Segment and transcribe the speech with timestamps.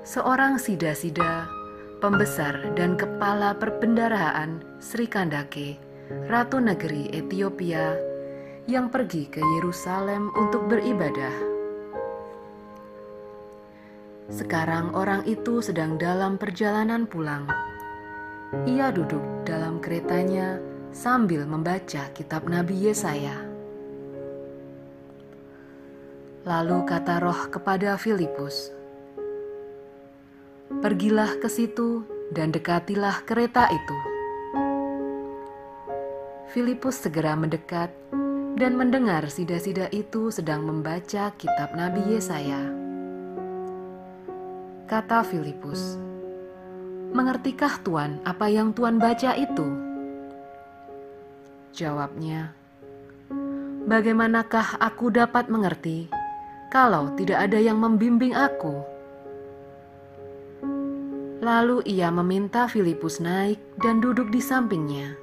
[0.01, 1.60] seorang sida-sida,
[2.01, 5.77] pembesar dan kepala perbendaharaan Sri Kandake,
[6.27, 7.95] Ratu Negeri Ethiopia,
[8.65, 11.37] yang pergi ke Yerusalem untuk beribadah.
[14.33, 17.45] Sekarang orang itu sedang dalam perjalanan pulang.
[18.65, 20.59] Ia duduk dalam keretanya
[20.97, 23.37] sambil membaca kitab Nabi Yesaya.
[26.49, 28.73] Lalu kata roh kepada Filipus,
[30.79, 33.97] Pergilah ke situ dan dekatilah kereta itu.
[36.55, 37.91] Filipus segera mendekat
[38.55, 42.71] dan mendengar sida-sida itu sedang membaca kitab Nabi Yesaya.
[44.87, 45.99] Kata Filipus,
[47.19, 49.67] "Mengertikah Tuan apa yang Tuan baca itu?"
[51.75, 52.55] Jawabnya,
[53.91, 56.07] "Bagaimanakah aku dapat mengerti
[56.71, 59.00] kalau tidak ada yang membimbing aku?"
[61.41, 65.17] Lalu ia meminta Filipus naik dan duduk di sampingnya.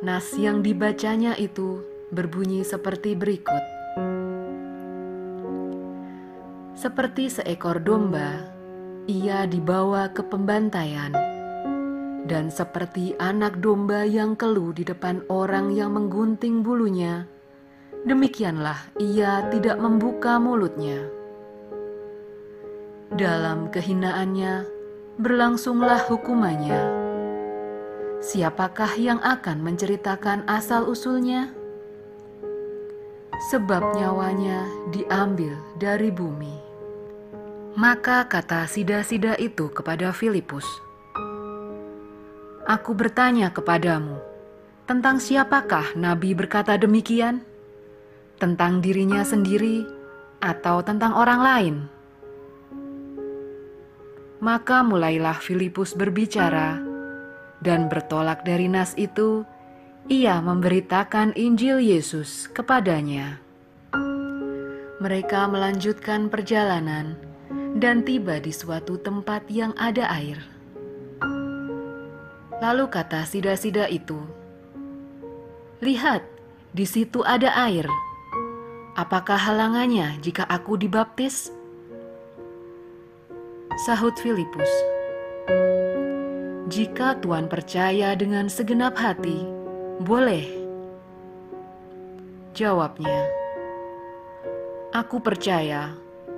[0.00, 3.64] Nas yang dibacanya itu berbunyi seperti berikut:
[6.72, 8.48] Seperti seekor domba,
[9.04, 11.12] ia dibawa ke pembantaian
[12.24, 17.28] dan seperti anak domba yang keluh di depan orang yang menggunting bulunya,
[18.08, 21.23] demikianlah ia tidak membuka mulutnya.
[23.14, 24.66] Dalam kehinaannya
[25.22, 26.82] berlangsunglah hukumannya.
[28.18, 31.54] Siapakah yang akan menceritakan asal-usulnya?
[33.54, 36.58] Sebab nyawanya diambil dari bumi.
[37.78, 40.66] Maka kata sida-sida itu kepada Filipus,
[42.66, 44.18] Aku bertanya kepadamu,
[44.90, 47.46] tentang siapakah Nabi berkata demikian?
[48.42, 49.86] Tentang dirinya sendiri
[50.42, 51.93] atau tentang orang lain?
[54.44, 56.76] Maka mulailah Filipus berbicara,
[57.64, 59.40] dan bertolak dari nas itu,
[60.04, 63.40] ia memberitakan Injil Yesus kepadanya.
[65.00, 67.16] Mereka melanjutkan perjalanan
[67.80, 70.36] dan tiba di suatu tempat yang ada air.
[72.60, 74.20] Lalu kata sida-sida itu,
[75.80, 76.20] "Lihat,
[76.76, 77.88] di situ ada air.
[78.92, 81.63] Apakah halangannya jika aku dibaptis?"
[83.74, 84.70] Sahut Filipus,
[86.70, 89.42] "Jika Tuhan percaya dengan segenap hati,
[89.98, 90.46] boleh."
[92.54, 93.26] Jawabnya,
[94.94, 95.90] "Aku percaya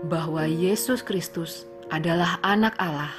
[0.09, 3.13] bahwa Yesus Kristus adalah Anak Allah."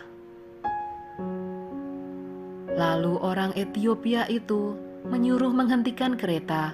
[2.73, 4.73] Lalu orang Etiopia itu
[5.05, 6.73] menyuruh menghentikan kereta,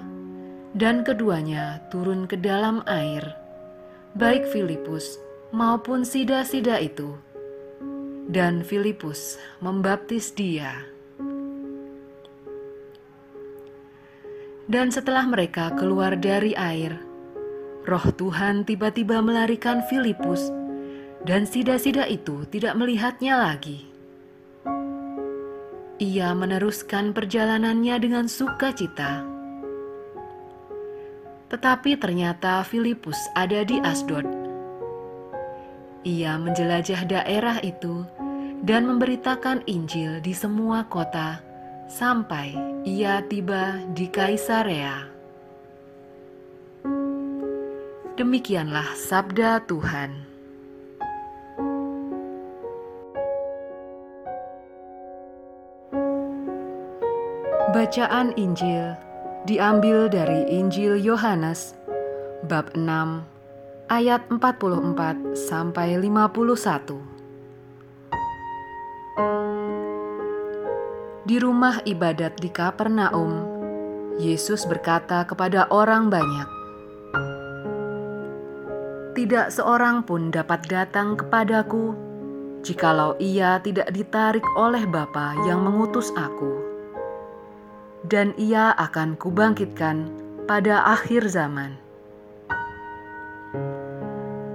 [0.72, 3.36] dan keduanya turun ke dalam air,
[4.16, 5.20] baik Filipus
[5.52, 7.20] maupun sida-sida itu.
[8.34, 10.82] Dan Filipus membaptis dia.
[14.66, 16.98] Dan setelah mereka keluar dari air,
[17.86, 20.50] roh Tuhan tiba-tiba melarikan Filipus,
[21.22, 23.86] dan sida-sida itu tidak melihatnya lagi.
[26.02, 29.22] Ia meneruskan perjalanannya dengan sukacita.
[31.54, 34.26] Tetapi ternyata Filipus ada di Asdod.
[36.04, 38.04] Ia menjelajah daerah itu
[38.64, 41.44] dan memberitakan Injil di semua kota
[41.84, 42.56] sampai
[42.88, 45.04] ia tiba di Kaisarea.
[48.16, 50.24] Demikianlah sabda Tuhan.
[57.74, 58.96] Bacaan Injil
[59.44, 61.74] diambil dari Injil Yohanes
[62.46, 62.86] bab 6
[63.90, 67.13] ayat 44 sampai 51.
[71.24, 73.48] Di rumah ibadat di Kapernaum,
[74.20, 76.48] Yesus berkata kepada orang banyak,
[79.16, 81.96] "Tidak seorang pun dapat datang kepadaku
[82.60, 86.60] jikalau ia tidak ditarik oleh Bapa yang mengutus Aku,
[88.04, 90.12] dan ia akan kubangkitkan
[90.44, 91.80] pada akhir zaman."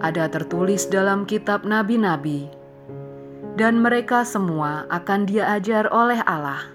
[0.05, 2.58] Ada tertulis dalam kitab nabi-nabi
[3.55, 6.69] dan mereka semua akan diajar oleh Allah.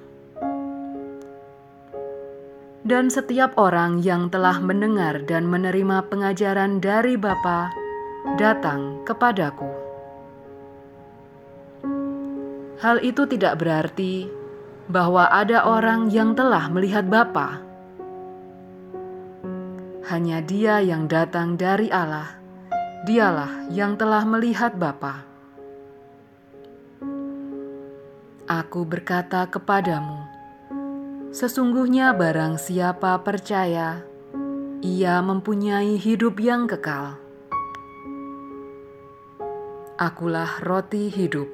[2.84, 7.72] Dan setiap orang yang telah mendengar dan menerima pengajaran dari Bapa
[8.36, 9.68] datang kepadaku.
[12.84, 14.28] Hal itu tidak berarti
[14.92, 17.64] bahwa ada orang yang telah melihat Bapa.
[20.04, 22.36] Hanya Dia yang datang dari Allah,
[23.08, 25.33] Dialah yang telah melihat Bapa.
[28.44, 30.20] Aku berkata kepadamu,
[31.32, 34.04] sesungguhnya barang siapa percaya,
[34.84, 37.16] ia mempunyai hidup yang kekal.
[39.96, 41.48] Akulah roti hidup.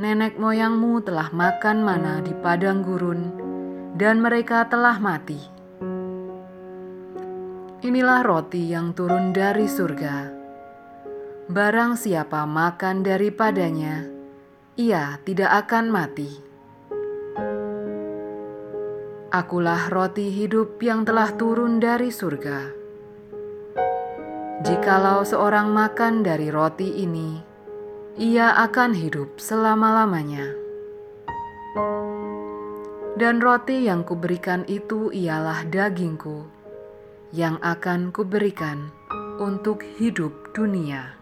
[0.00, 3.36] Nenek moyangmu telah makan mana di padang gurun,
[4.00, 5.36] dan mereka telah mati.
[7.84, 10.32] Inilah roti yang turun dari surga.
[11.52, 14.11] Barang siapa makan daripadanya,
[14.72, 16.32] ia tidak akan mati.
[19.28, 22.72] Akulah roti hidup yang telah turun dari surga.
[24.64, 27.36] Jikalau seorang makan dari roti ini,
[28.16, 30.56] ia akan hidup selama-lamanya.
[33.20, 36.48] Dan roti yang kuberikan itu ialah dagingku,
[37.32, 38.88] yang akan kuberikan
[39.36, 41.21] untuk hidup dunia.